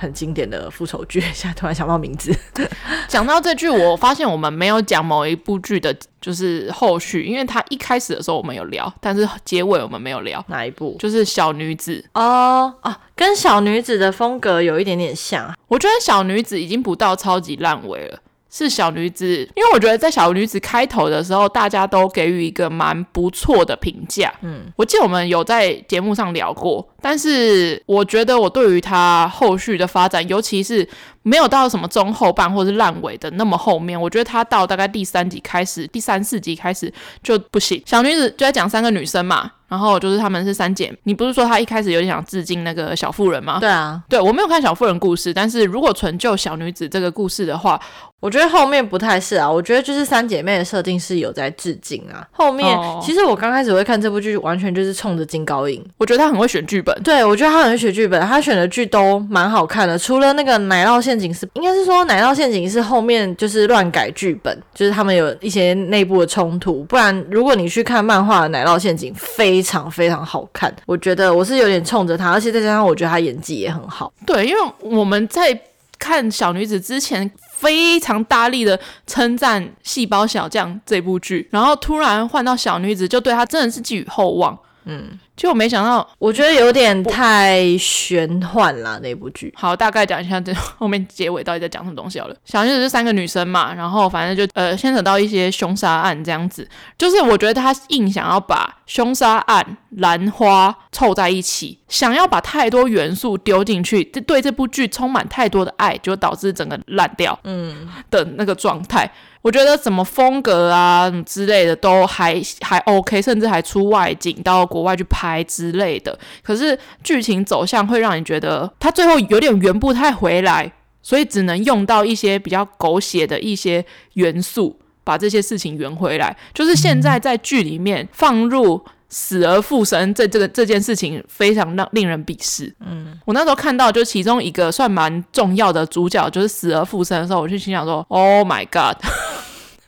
[0.00, 2.34] 很经典的复仇剧， 现在突然想不到名字。
[3.06, 10.42] 讲到这句，我发现我们没有讲某一部剧的，就是后续，因为它一开始的时候我们有聊，但是结尾我们没有聊。
[10.48, 10.96] 哪一部？
[10.98, 15.54] 就是小女子哦哦，跟小女子的风格有一点点像。
[15.68, 18.18] 我觉得小女子已经不到超级烂尾了。
[18.50, 24.32] 是小女子，因为我觉得在小女子开头的时候，大家都给予一个蛮不错的评价。
[24.42, 30.86] 嗯，我记得我们有在节目上聊过，但是我觉得我对于她后续的发展，尤其是
[31.22, 37.80] 没有到什么中后半或是烂尾的那么后面，我觉得她到大概第三集开始，第三四集开始就不行。
[37.86, 39.52] 小女子就在讲三个女生嘛。
[39.70, 43.58] 然后就是他们是三姐，你不是说他一开始有点想致敬那个小妇人吗？
[43.60, 47.80] 对啊，对，我没有看小妇人故事，但是如果纯就小女子这个故事的话，
[48.18, 49.48] 我觉得后面不太是啊。
[49.48, 52.26] 我觉得就是三姐妹的设定是有在致敬啊。
[52.32, 55.82] 后面、哦、其实我刚开始会看这部剧，完全就是冲着金高银。
[55.98, 59.96] 我觉得他很会选剧本，对，我觉得他很会选剧本，他选的剧都蛮好看的。
[59.96, 66.82] 除了那个奶酪陷阱是，应该是说奶酪陷阱是后面就是乱改剧本，就是他们有一些内部的冲突。
[66.84, 70.30] 不然如果你去看漫画的奶酪陷阱，非常非常好。
[70.30, 74.12] 好看，我觉得我是有点冲着他，而且再加上我觉得他演技也很好。
[74.24, 75.60] 对，因为我们在
[75.98, 84.56] 看小女子之前，非常大力的称赞《细胞小将》这部剧，然后突然换到小女子，就对她真的是寄予厚望。
[84.84, 85.18] 嗯。
[85.40, 89.50] 就我没想到，我觉得有点太玄幻了那部剧。
[89.56, 92.36] 好，大概讲一下这后面结尾到底在讲什么东西好了。
[92.44, 96.68] 小女子是三个女生嘛，然后反正就呃牵扯到一些凶杀案这样子。
[96.98, 109.06] 就是我觉得他硬想要把凶杀案、兰花凑在一起，想要把太多元素丢进去，这对这部剧充满太多的爱，就导致整个烂掉，嗯的那个状态。
[109.06, 109.10] 嗯、
[109.42, 115.40] 我觉得什么风格啊之类的都还还 OK，甚至还出外景到国外去拍。
[115.50, 120.70] 之类的，可是剧情走向会让你觉得他最后有点圆不太回来，
[121.02, 126.36] 所以只能用到一些比较狗血的一些元素，把这些事情圆回来。
[126.54, 132.72] 就是现在在剧里面放入死而复生这这个这件事情，非常让令人鄙视。
[132.80, 138.96] 嗯，我那时候看到就其中一个算蛮重要的主角就是死而复生的时候，我就心想说：“Oh my god，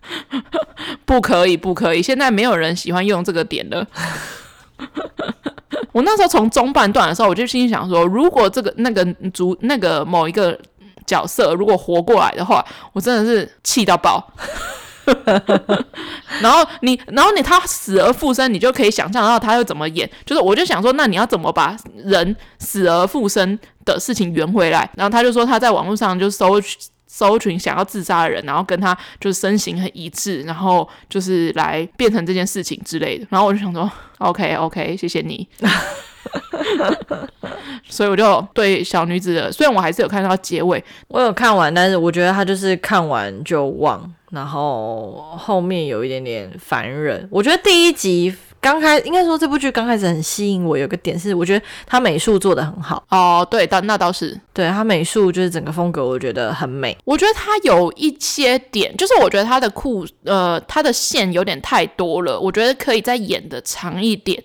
[1.06, 2.02] 不可以，不可以！
[2.02, 3.87] 现在没有人喜欢用这个点了。
[5.92, 10.58] ”我那时候从中半段的时候，我就心里想说，如果这个那个主那个某一个
[11.06, 14.32] 角色如果活过来的话，我真的是气到爆。
[16.40, 20.08] 然后你，然后你他死而复生，你就可以想象到他又怎么演。
[20.24, 24.88] 就是我就想说，那你要怎么把人死而复生的事情圆回来？
[24.96, 26.60] 然后他就说他在网络上就搜。
[27.14, 33.26] 搜寻想要自杀的人，然后跟他就是身形很一致，然后就是来变成这件事情之类的。
[33.28, 35.46] 然后我就想说，OK OK，谢谢你。
[37.86, 47.28] 所以我就对小女子的，虽然我还是有看到结尾，我有看完，但是我觉得他就是看完就忘，然后后面有一点点烦人。
[47.30, 48.34] 我觉得第一集。
[48.62, 56.96] 刚开应该说这部剧刚开始很吸引我，有个点是我觉得他美术做的很好哦，对，但那倒是，对他美术就是整个风格我觉得很美。
[57.04, 64.40] 我觉得他有一些点，就是我觉得他的裤呃他的线有点太多了，我觉得可以再演的长一点。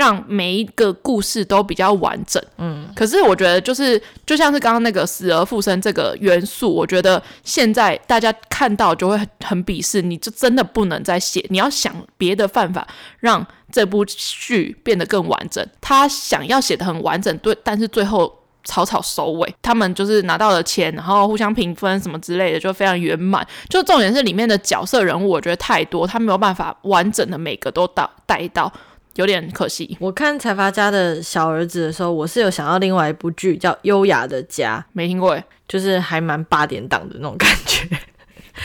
[0.00, 15.62] 让每一个故事都比较完整，嗯，可是我觉得就是就像是刚刚那个死而复生这个元素，我觉得现在大家看到就会很很鄙视，你就真的不能再写，你要想别的办法让这部剧变得更完整。
[15.82, 18.34] 他想要写的很完整，对，但是最后
[18.64, 23.46] 草草收尾，他们就是拿到了钱，然后互相平分什么之类的，就非常圆满。
[23.68, 28.72] 就重点是里面的角色人物，我觉得太多，他没有办法完整的每个都到带到。
[29.16, 29.96] 有点可惜。
[30.00, 37.88] 我看财阀家的小儿子的时候，我是有想到另外一部剧叫《优雅的家》，没听过诶，就是还蛮八点档的那种感觉。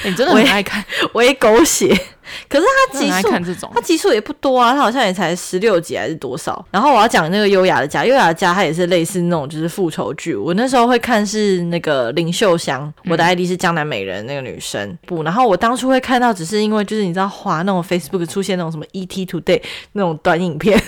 [0.03, 1.87] 欸、你真的很爱看， 我也狗血。
[2.49, 6.65] 可是他集数，看这种他集数也不多啊，他好像也才十六集还是多少。
[6.71, 10.35] 然后我要讲那个优雅的家，优雅的家，它也是类似那种就是复仇剧。
[10.35, 15.21] 我那时候会看是那个林秀香，我的 ID 是江南美人那个女生、嗯、不。
[15.21, 20.81] 然后我当初会看到，只是因为就是你知道滑那种 Facebook 出现那种什么 ET Today 那种短影片。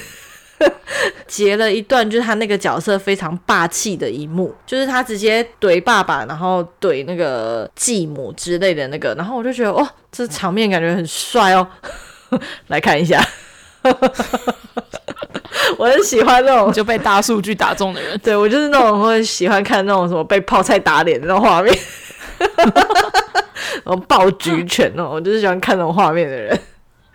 [1.27, 11.67] 截了一段，就是他那个角色非常霸气的一幕，就是他直接怼爸爸，然后怼那个继母之类的那个，然后我就觉得，哦，这场面感觉很帅哦，
[12.67, 13.23] 来看一下。
[15.77, 18.17] 我很喜欢那种就被大数据打中的人。
[18.19, 21.77] 对，我就是那种会喜欢看那种什么被泡菜打脸的那种画面，
[23.83, 26.59] 然后爆菊拳哦，我就是喜欢看那种画面的人。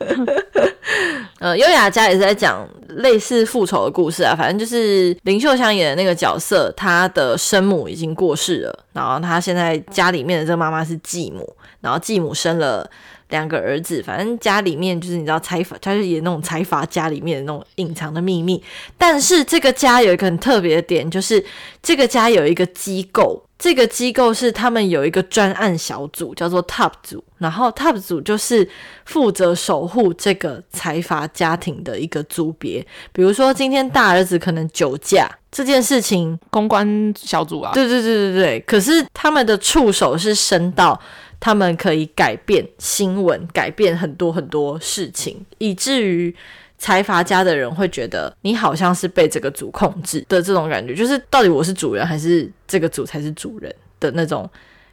[1.40, 12.88] 呃，优雅家也是在讲类似复仇的故事啊，反正就是林秀香演的那个角色，她的生母已经过世了，然后她现在家里面的这个妈妈是继母，然后继母生了
[13.32, 18.62] 两个儿子，反正家里面就是你知道财阀，他就演那种财阀家里面的那种隐藏的秘密。
[18.96, 21.42] 但是这个家有一个很特别的点，就是
[21.82, 28.68] 这个家有一个机构，这个机构是他们有一个专案小组，叫做 TOP 组，然后 TOP 组就是
[29.06, 32.86] 负责守护这个财阀家庭的一个组别。
[33.12, 41.00] 比如说今天大儿子可能酒驾这件事情，公关小组啊，对对对对对，可是他们的触手是伸到。
[41.44, 46.32] 他们可以改变新闻，改变很多很多事情，以至于
[46.78, 54.48] 财阀家的人会觉得你好像是被这个组控制的这种感觉，就是到底我是主人还是这个组才是主人的那种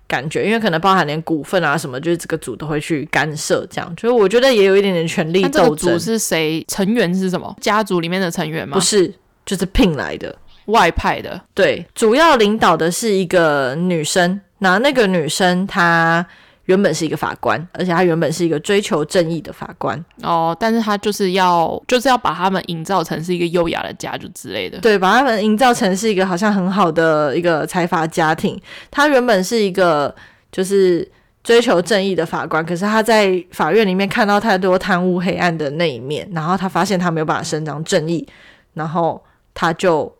[0.07, 0.43] 感觉。
[0.43, 3.95] 因为可能包含连股份啊什么，就是这个组都会去干涉，这样。
[3.95, 5.63] 就是我觉得也有一点点权力斗争。
[5.63, 6.65] 这个组是谁？
[6.67, 7.55] 成员是什么？
[7.61, 8.73] 家族里面的成员吗？
[8.73, 9.13] 不是，
[9.45, 10.35] 就是聘来的
[10.65, 11.39] 外派的。
[11.53, 14.41] 对，主要领导的是一个女生。
[14.59, 16.25] 那那个女生她
[16.65, 28.59] 原本是一个法官，而且她原本是一个追求正义的法官哦，但是她就是要就是要把他们营造成是一个优雅的家族之类的，对，把他们营造成是一个好像很好的一个财阀家庭。
[28.91, 30.13] 她原本是一个
[30.51, 31.09] 就是
[31.43, 38.27] 追求正义的法官，可是她在法院里面看到太多贪污黑暗的那一面，然后她发现她没有办法伸张正义，
[38.75, 39.23] 然后
[39.55, 40.15] 她就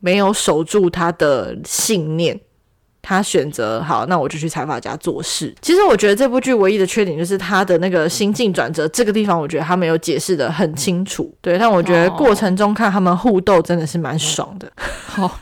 [0.00, 2.38] 没有守住她的信念。
[3.08, 5.54] 他选择好，那我就去财阀家做事。
[5.62, 11.32] 其实我觉得这部剧唯一的缺点就是他的那个心境转折，这个地方我觉得他没有解释的很清楚。
[11.40, 14.68] 对，但我觉得过程中看他们互斗真的是蛮爽的。
[14.76, 15.40] 好，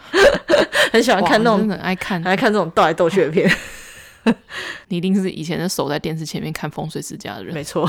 [0.90, 3.54] 很喜欢看那种，真的爱看，爱看这种斗来斗去的片。
[4.88, 7.86] 你一定是以前的守在电视前面看《风水世家》的人，没错。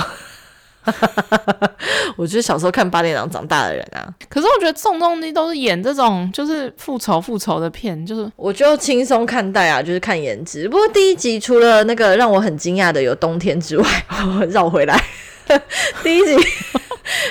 [2.17, 10.69] 我就是小时候看八点档长大的人啊，可是我觉得宋仲基都是演这种就是复仇复仇的片，就是我就轻松看待啊，就是看颜值。
[10.69, 13.85] 不过第一集除了那个让我很惊讶的有冬天之外，
[14.49, 14.99] 绕回来，
[16.03, 16.37] 第一集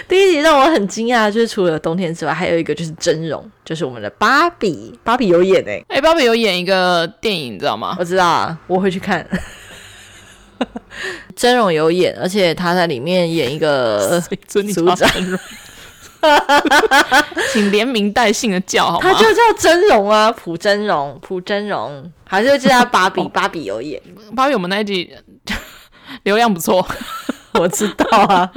[0.09, 7.97] 第一集让我很惊讶，就是除了冬天之外，还有一个就是真容，就是我们的芭比，芭比有演诶、欸，哎、欸，芭比有演一个电影，你知道吗？
[7.99, 9.27] 我知道啊，我会去看。
[11.35, 14.63] 真容有演，而且他在里面演一个组
[14.95, 15.09] 长，
[17.53, 19.13] 请连名带姓的叫好吗？
[19.13, 24.01] 他就叫真容啊，朴真容，朴真容，还是就叫他芭比，哦、芭比有演，
[24.35, 25.11] 芭比我们那一集
[26.25, 26.87] 流量不错，
[27.55, 28.51] 我知道啊，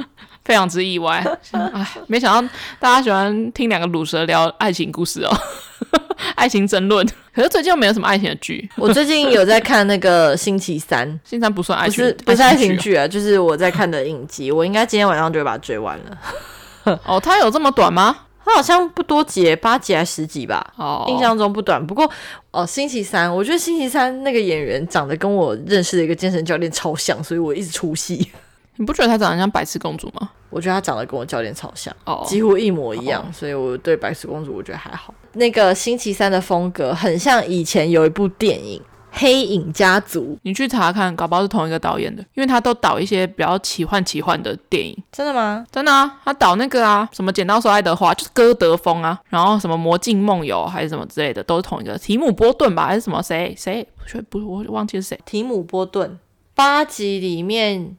[0.44, 5.36] 非常之意外，哎，没想到大家喜欢听两个鲁蛇聊爱情故事哦。
[6.34, 8.68] 爱情争论，可是最近又没有什么爱情的剧。
[8.76, 14.50] 我最近有在看那个星期三，星期三不算爱情，不是不是爱情剧啊，就是我在看的影集。
[14.50, 16.98] 我应该今天晚上就会把它追完了。
[17.04, 18.16] 哦，它有这么短吗？
[18.44, 20.72] 它好像不多集，八集还是十集吧？
[20.76, 21.84] 哦，印象中不短。
[21.86, 22.10] 不过
[22.50, 28.30] 哦，星期三，我觉得星期三那个演员长得跟我认识的一个健身教练超像，所以我一直出戏。
[28.76, 30.30] 你不觉得他长得像白痴公主吗？
[30.50, 32.26] 我觉得他长得跟我教练超像，oh.
[32.26, 33.34] 几乎一模一样，oh.
[33.34, 35.12] 所以我对白痴公主我觉得还好。
[35.38, 38.78] 那个星期三的风格很像以前有一部电影
[39.10, 44.96] 《黑影家族》，你去查看，搞不好是同一个导演的，因为他都导一些比较奇幻奇幻的电影。
[45.10, 45.64] 真的吗？
[45.72, 53.86] 真的啊，他导那个啊，什么《剪刀手爱德华》就是歌德风啊，然后什么《魔镜梦游》还是什么之类的，都是同一个提姆波顿吧，还是什么谁谁？
[54.28, 55.18] 不，我忘记是谁。
[55.24, 56.18] 提姆波顿
[56.54, 57.96] 八集里面。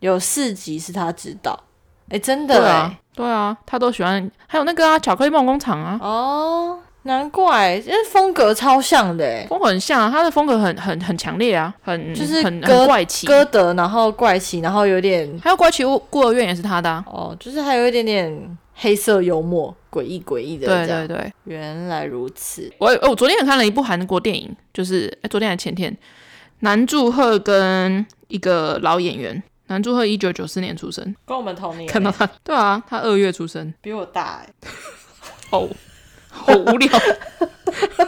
[0.00, 1.52] 有四集是他指导，
[2.04, 25.96] 哎、欸，真的哎、啊，对啊，他都喜欢，还有那个啊，巧克力梦工厂啊，哦，难怪，因为风格超像的，哎，风格很像啊，他的风格很很很强烈啊，很就是很很怪奇，歌德，然后怪奇，然后有点，还有怪奇孤儿院也是他的、啊，哦，就是还有一点点黑色幽默，诡异诡异的，对对对，原来如此，我我昨天也看了一部韩国电影，就是哎，昨天还前天，
[26.60, 29.42] 南柱赫跟一个老演员。
[29.70, 31.86] 南柱赫一九九四年出生，跟我们同年。
[31.86, 34.52] 看到他，对啊，他二月出生，比我大哎。
[35.50, 35.68] 哦，
[36.28, 36.90] 好无聊。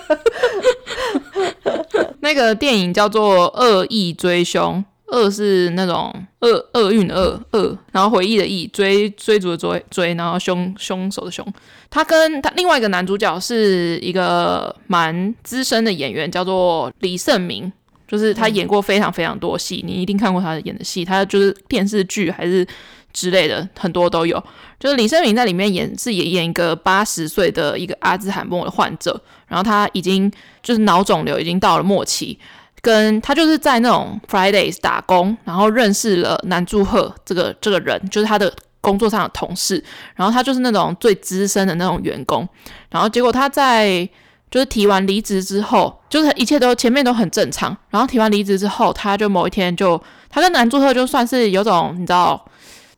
[2.19, 4.85] 那个电影叫做《恶意追凶》，
[5.17, 11.47] 恶是那种厄厄运厄恶，然后回忆的忆，追追逐的追追，然后凶凶手的凶。
[11.91, 17.73] 他跟他另外一个男主角是一个蛮资深的演员，叫做李胜民。
[18.13, 21.03] 就是他演过非常非常多戏，你一定看过他演的戏。
[21.03, 22.67] 他就是电视剧还是
[23.11, 24.37] 之类的，很多都有。
[24.79, 30.31] 就是李胜民在里面演是也演一个八十岁的一个阿兹海默的患者，然后他已经
[30.63, 32.39] 就是脑肿瘤已经到了末期，
[32.83, 39.83] 跟他就是在那种 Fridays 打工，然后认识了南柱赫这个这个人，就是他的工作上的同事，
[40.17, 42.47] 然后他就是那种最资深的那种员工，
[42.91, 44.07] 然后结果他在
[44.53, 50.01] 就是提完离职之后，就是一切都前面都很正常，然后提完离职之后，他就某一天就
[50.31, 52.41] 他跟南柱赫就算是有种你知道。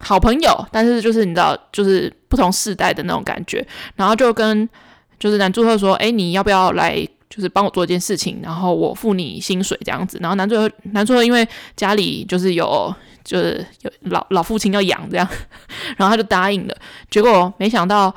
[0.00, 4.68] 好朋友，但是就是你知道，就是不同世代的那种感觉，然后就跟
[5.18, 6.96] 就是男祝贺说，哎，你要不要来，
[7.30, 10.18] 就是帮我做一件事情，然后我付你薪水这样子。
[10.20, 12.94] 然后男祝贺男祝贺因为家里就是有
[13.24, 15.26] 就是有老老父亲要养这样，
[15.96, 16.76] 然后他就答应了。
[17.08, 18.14] 结果没想到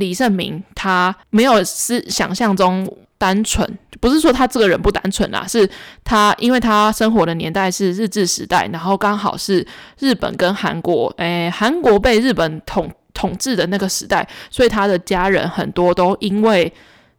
[0.00, 2.92] 李胜明他没有是想象中。
[3.20, 5.68] 单纯不是说他这个人不单纯啦，是
[6.02, 9.66] 他因为他生活的年代是日治时代，然后刚好是
[9.98, 16.72] 日本跟韩国，诶，韩国被日本统统治的那个时代，所以他的家人很多都因为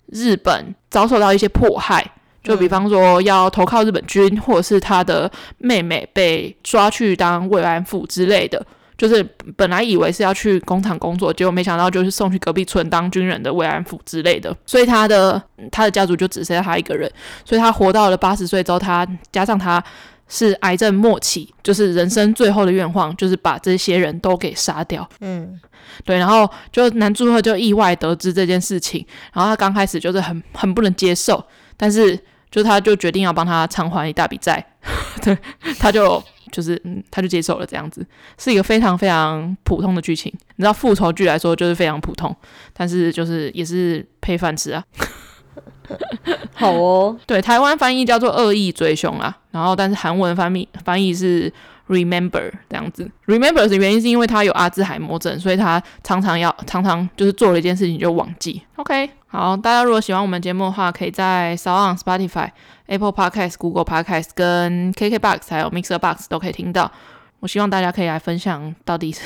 [0.07, 2.03] 日本遭受到一些迫害，
[2.43, 8.65] 就比方说要投靠日本军，或者是他的妹妹被抓去当慰安妇之类的。
[9.01, 9.23] 就是
[9.57, 15.41] 本来以为是要去工厂工作，结果没想到就是送去隔壁村当军人的慰安妇之类的，所以他的
[15.71, 17.11] 他的家族就只剩下他一个人，
[17.43, 19.83] 所以他活到了八十岁之后，他加上他
[20.27, 25.09] 是癌症末期，就是人生最后的愿望就是把这些人都给杀掉。
[25.21, 25.59] 嗯，
[26.05, 31.43] 对，然后就男主赫就意外得知这件事情，然后他刚开始就是很很不能接受，
[31.75, 32.15] 但是
[32.51, 34.63] 就他就决定要帮他偿还一大笔债，
[35.25, 35.35] 对，
[35.79, 36.23] 他就。
[36.51, 38.05] 就是嗯，他就接受了这样子，
[38.37, 40.31] 是一个非常非常普通的剧情。
[40.55, 42.35] 你知道复仇剧来说就是非常普通，
[42.73, 44.83] 但是就是也是配饭吃啊。
[46.53, 51.51] 好哦，对，台湾翻译叫做《恶意追凶》啊，然后但是韩文翻译翻译是
[51.91, 53.11] Remember 这样子。
[53.27, 58.61] Remember 的原因是因为他有阿兹海默症，所以他常常要常常就是做了一件事情就忘记。
[58.77, 62.49] OK，好，大家如果喜欢我们节目的话，可以在 SoundOn Spotify。
[62.87, 66.91] Apple Podcast、Google Podcast 跟 KKBox 还有 Mixer Box 都可以听到。
[67.39, 69.21] 我希望大家可以来分享，到底是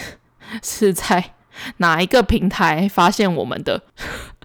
[0.63, 1.23] 是在
[1.77, 3.81] 哪一个平台发现我们的，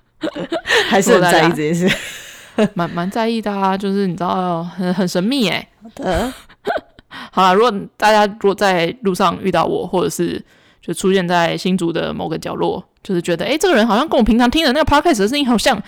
[0.88, 1.96] 还是很在意这件事？
[2.74, 5.66] 蛮蛮在意的啊，就是你知道很很神秘哎。
[5.82, 6.32] 好的，
[7.32, 10.42] 好啦，如果大家如果在路上遇到我，或者是
[10.80, 15.82] 就出现在新竹的某个角落，就是觉得哎，这个人好像跟我平常听的那个 Podcast 的声音好像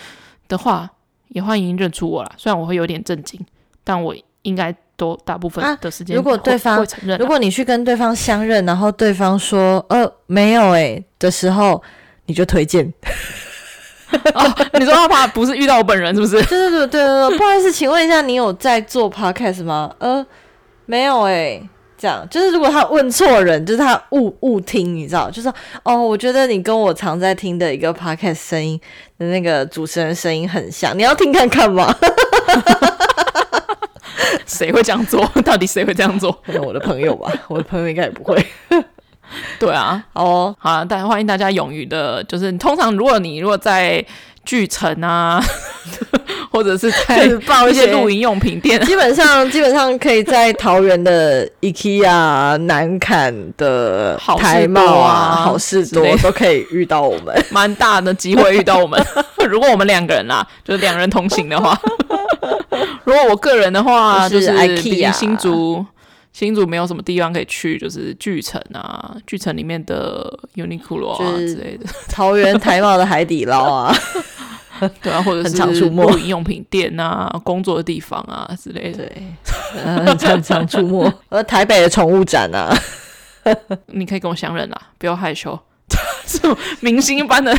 [0.48, 0.90] 的话。
[1.34, 3.40] 也欢迎认出我啦，虽然我会有点震惊，
[3.82, 11.82] 但我应该都大部分的时间、啊、如果对方承认，如果你去跟对方相认，然后对方说呃没有诶、欸、的时候，
[12.26, 12.92] 你就推荐。
[14.34, 16.34] 哦，你说他怕不是遇到我本人是不是？
[16.44, 19.90] 对对对对对，不好意思，请问一下，你有在做 podcast 吗？
[20.00, 20.22] 呃，
[20.86, 21.68] 没有哎、欸。
[21.98, 25.48] 这样就是，如果他问错人，就是他误误听，你知道，就是
[25.84, 28.80] 哦，我觉得你跟我常在听的一个 podcast 声音
[29.18, 31.94] 的那个主持人声音很像，你要听看看吗？
[34.46, 35.24] 谁会这样做？
[35.44, 36.32] 到底谁会这样做？
[36.44, 38.44] 可能我的朋友吧， 我的朋友应该也不会。
[39.60, 44.04] 对啊，哦，好啊，大家欢迎大家勇于的，就是通常如果你如果在
[44.44, 45.40] 巨城啊。
[46.52, 59.02] 或者是在报一些露营用品店， 基本上基本上可以在桃园的 IKEA、南坎的台茂啊、好事多都可以遇到我们， 蛮大的机会遇到我们。
[59.48, 61.76] 如果我们两个人啊，就是两人同行的话，
[63.04, 65.84] 如果我个人的话，就是 IKEA 新竹，
[66.34, 73.94] 新竹没有什么地方可以去，就是巨城啊，巨城里面的 Uniqlo 啊之类的，桃园台茂的海底捞啊。
[75.02, 78.98] 对啊，或者是露营用品店啊，工作的地方啊之类的。
[79.04, 79.22] 对，
[80.06, 81.12] 很常常出没。
[81.28, 82.74] 而， 台北的宠物展啊，
[83.86, 85.58] 你可以跟我相认啦，不要害羞。
[86.26, 87.54] 这种明星般的，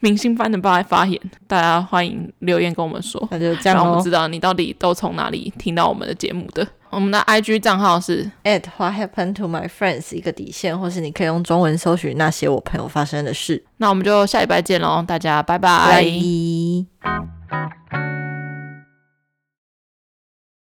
[0.00, 6.66] 明星般的发发言，大家欢迎留言跟我们说，那就这样，让我们知道你到底都从哪里听到我们的节目的。
[6.90, 13.64] 我们的 IG 账号是 at what happened to my friends 一个底线，或是你可以用中文搜寻那些我朋友发生的事。
[13.76, 16.04] 那我们就下礼拜见喽，大家拜拜。